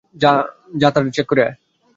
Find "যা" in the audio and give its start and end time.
0.15-0.31